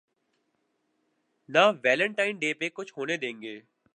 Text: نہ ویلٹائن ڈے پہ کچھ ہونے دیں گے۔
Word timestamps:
نہ 1.49 1.63
ویلٹائن 1.83 2.37
ڈے 2.39 2.53
پہ 2.59 2.69
کچھ 2.73 2.93
ہونے 2.97 3.17
دیں 3.17 3.41
گے۔ 3.41 3.55